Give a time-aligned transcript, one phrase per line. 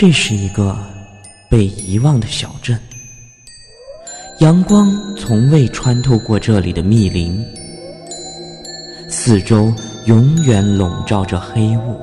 [0.00, 0.74] 这是一个
[1.50, 2.80] 被遗忘的小镇，
[4.38, 7.44] 阳光从未穿透过这里的密林，
[9.10, 9.70] 四周
[10.06, 12.00] 永远笼罩着黑雾。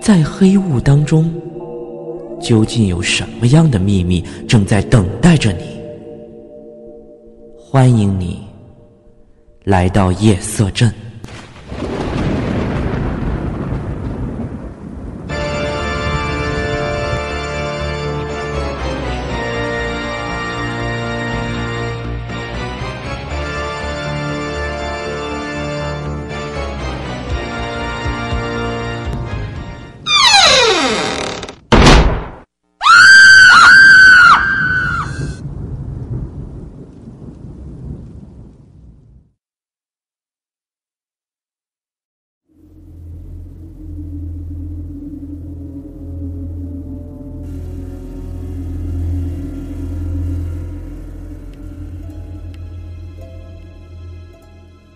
[0.00, 1.28] 在黑雾当中，
[2.40, 5.64] 究竟有什么样的秘密正在等待着你？
[7.58, 8.38] 欢迎你
[9.64, 10.94] 来到夜色镇。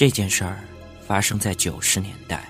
[0.00, 0.64] 这件事儿
[1.06, 2.48] 发生在九十年代，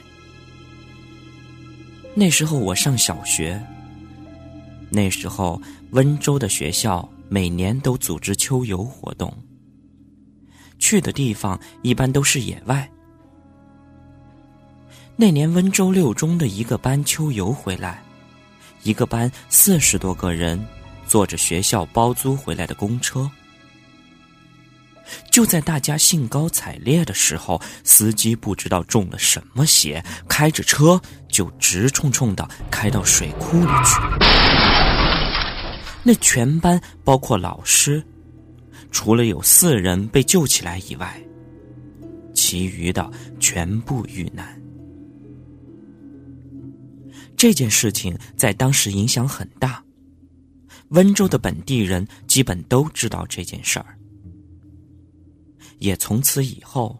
[2.14, 3.60] 那时候我上小学。
[4.88, 9.36] 那时候温州的学校每年都组织秋游活动，
[10.78, 12.88] 去的地方一般都是野外。
[15.16, 18.00] 那年温州六中的一个班秋游回来，
[18.84, 20.64] 一个班四十多个人，
[21.04, 23.28] 坐着学校包租回来的公车。
[25.30, 34.00] 就在大家兴高采烈的时候，司机不知道中了什么邪，开着车就直冲冲的开到水库里去。
[36.02, 38.02] 那全班包括老师，
[38.90, 41.20] 除了有四人被救起来以外，
[42.34, 44.58] 其余的全部遇难。
[47.36, 49.82] 这件事情在当时影响很大，
[50.88, 53.96] 温州的本地人基本都知道这件事儿。
[55.80, 56.96] 也从此以后，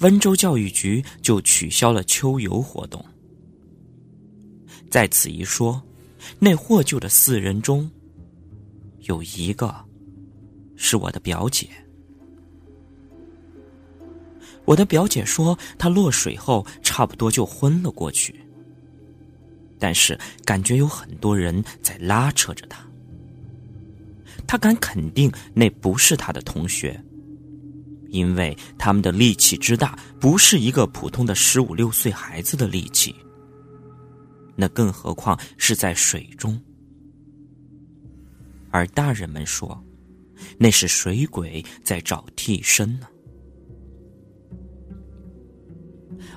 [0.00, 3.02] 温州教育局就取消了秋游活动。
[4.90, 5.82] 在此一说，
[6.38, 7.90] 那获救的四人中，
[9.00, 9.74] 有一个
[10.76, 11.68] 是我的表姐。
[14.64, 18.38] 我的表姐说，她落水后差不多就昏了过去，
[19.78, 22.86] 但是感觉有很多人在拉扯着她。
[24.46, 27.02] 她敢肯定，那不是她的同学。
[28.08, 33.14] 因为他们的力气之大，不是一个普通的十五六岁孩子的力气。
[34.56, 36.60] 那更何况是在水中。
[38.70, 39.82] 而大人们说，
[40.58, 43.06] 那是水鬼在找替身呢。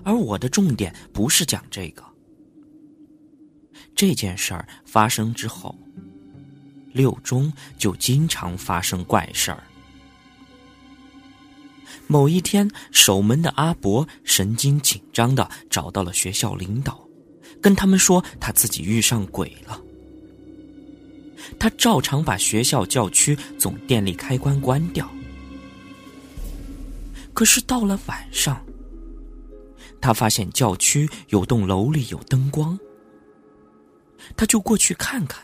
[0.03, 2.03] 而我的重点不是讲这个。
[3.95, 5.75] 这件事儿发生之后，
[6.93, 9.63] 六中就经常发生怪事儿。
[12.11, 16.99] 某一天，守门的阿伯神经紧张的找到了学校领导，
[17.61, 19.81] 跟他们说他自己遇上鬼了。
[21.57, 25.09] 他照常把学校教区总电力开关关掉，
[27.33, 28.61] 可是到了晚上，
[30.01, 32.77] 他发现教区有栋楼里有灯光，
[34.35, 35.41] 他就过去看看。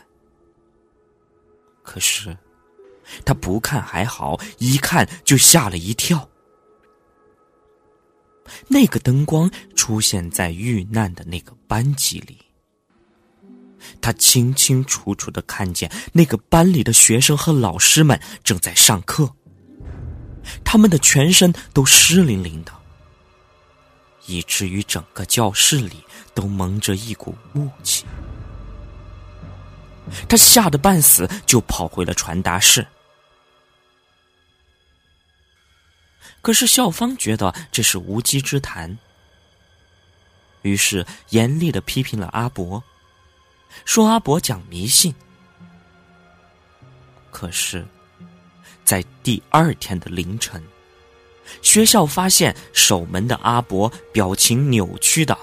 [1.82, 2.36] 可是
[3.24, 6.28] 他不看还好，一看就吓了一跳。
[8.66, 12.38] 那个灯光出现在遇难的那个班级里，
[14.00, 19.30] 他清清楚楚的看见那个班里的学生和老师们正在上课，
[20.64, 22.72] 他们的全身都湿淋淋的，
[24.26, 26.04] 以至于整个教室里
[26.34, 28.04] 都蒙着一股雾气。
[30.26, 32.86] 他吓得半死，就跑回了传达室。
[36.40, 38.96] 可是校方觉得这是无稽之谈，
[40.62, 42.82] 于是严厉的批评了阿伯，
[43.84, 45.14] 说阿伯讲迷信。
[47.30, 47.86] 可是，
[48.84, 50.62] 在第二天的凌晨，
[51.60, 55.36] 学校发现守门的阿伯表情扭曲的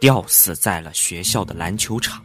[0.00, 2.24] 吊死在了学校的篮球场。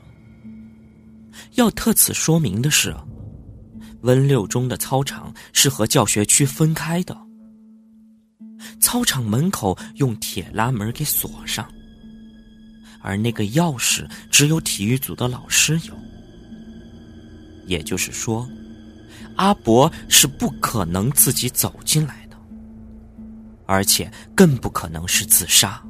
[1.52, 2.96] 要特此说明的是，
[4.02, 7.16] 温六中的操场是和教学区分开的。
[8.80, 11.68] 操场门口用铁拉门给锁上，
[13.02, 15.94] 而那个钥匙只有体育组的老师有。
[17.66, 18.46] 也就是说，
[19.38, 22.36] 阿伯是不可能自己走进来的，
[23.66, 25.82] 而且更不可能是自杀，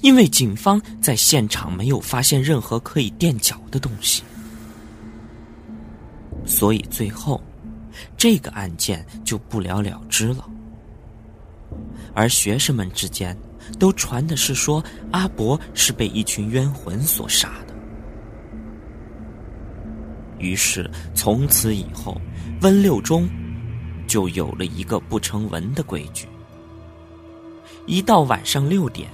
[0.00, 4.24] 因为警方在现场没有发现任何可以垫脚的东西，
[6.44, 7.40] 所以最后
[8.16, 10.49] 这个案件就不了了之了。
[12.14, 13.36] 而学生们之间
[13.78, 17.74] 都传的是说阿伯是被一群冤魂所杀的。
[20.38, 22.20] 于是从此以后，
[22.62, 23.28] 温六中
[24.06, 26.26] 就有了一个不成文的规矩：
[27.86, 29.08] 一到晚上六点。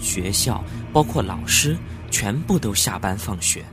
[0.00, 1.76] 学校包括老师
[2.10, 3.64] 全部都下班放学，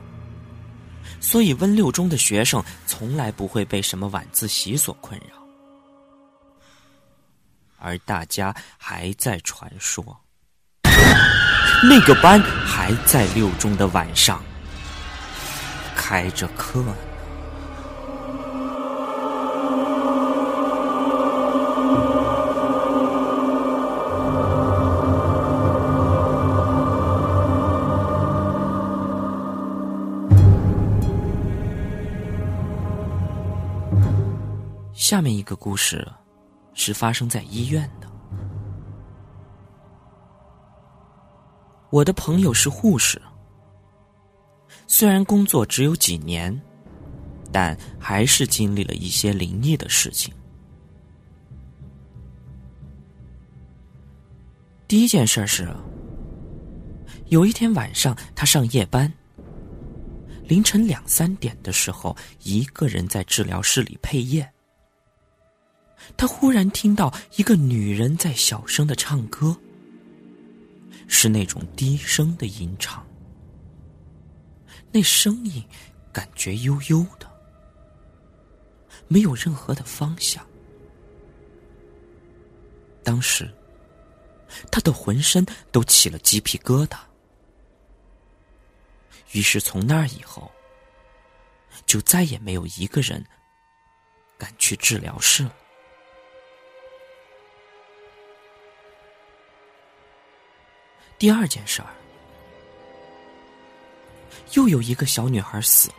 [1.20, 5.39] 所以温六中的学生从来不会被什么晚自习所困扰。
[7.80, 10.04] 而大家还在传说，
[11.88, 14.42] 那个班还在六中的晚上
[15.96, 16.94] 开着课呢。
[34.92, 36.06] 下面一个故事，
[36.80, 38.08] 是发生在医院的。
[41.90, 43.20] 我的朋友是护士，
[44.86, 46.58] 虽然工作只有几年，
[47.52, 50.32] 但还是经历了一些灵异的事情。
[54.88, 55.68] 第一件事是，
[57.26, 59.12] 有一天晚上，他上夜班，
[60.44, 64.50] 凌晨两三点的时候，一个人在治疗室里配液。
[66.16, 69.56] 他忽然听到一个女人在小声的唱歌，
[71.08, 73.06] 是那种低声的吟唱，
[74.92, 75.64] 那声音
[76.12, 77.30] 感觉悠悠的，
[79.08, 80.44] 没有任何的方向。
[83.02, 83.50] 当时，
[84.70, 86.98] 他的浑身都起了鸡皮疙瘩。
[89.32, 90.50] 于是从那以后，
[91.86, 93.24] 就再也没有一个人
[94.36, 95.54] 敢去治疗室了。
[101.20, 101.88] 第二件事儿，
[104.54, 105.96] 又有一个小女孩死了。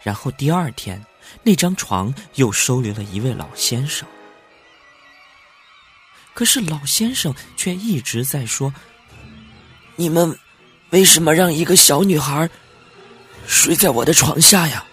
[0.00, 1.04] 然后第二天，
[1.42, 4.06] 那张床又收留了一位老先生。
[6.34, 8.72] 可是老先生却一直在说
[9.96, 10.38] ：“你们
[10.90, 12.48] 为什么让一个小女孩
[13.48, 14.86] 睡在我的床下呀？”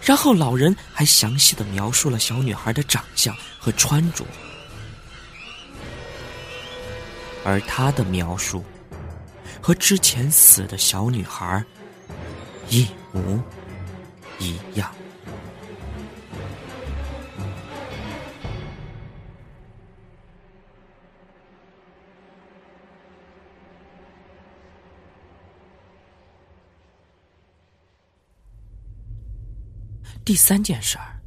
[0.00, 4.24] 然后老人还详细的描述了小女孩的长相和穿着。
[7.44, 8.62] 而他的描述，
[9.60, 11.64] 和之前死的小女孩
[12.68, 13.42] 一模
[14.38, 14.92] 一样。
[30.22, 31.20] 第三件事儿，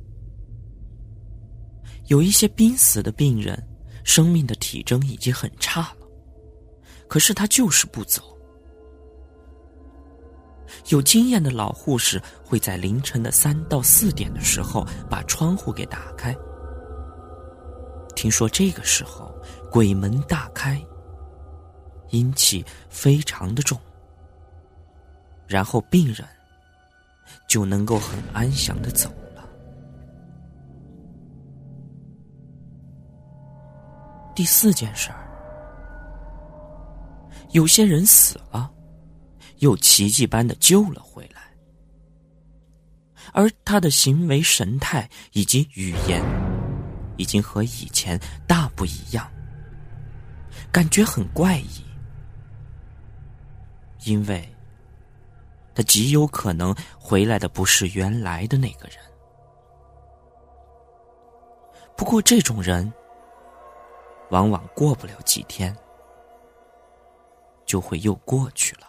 [2.08, 3.62] 有一些濒死的病人，
[4.06, 6.03] 生命的体征已经很差了。
[7.08, 8.22] 可是他就是不走。
[10.90, 16.36] 有经验的老护士会在凌晨的三到四点的时候把窗户给打开。
[18.16, 19.34] 听说这个时候
[19.70, 20.84] 鬼门大开，
[22.10, 23.80] 阴气非常的重，
[25.48, 26.28] 然后病人
[27.48, 29.48] 就能够很安详的走了。
[34.36, 35.23] 第四件事儿。
[37.54, 38.72] 有些人死了，
[39.60, 41.42] 又奇迹般的救了回来，
[43.32, 46.22] 而他的行为神态以及语言，
[47.16, 49.32] 已经和以前大不一样，
[50.72, 51.84] 感觉很怪异，
[54.04, 54.48] 因为
[55.76, 58.98] 他极有可能回来的不是原来的那个人。
[61.96, 62.92] 不过这种人，
[64.32, 65.76] 往往过不了几天。
[67.74, 68.83] 就会又过去了。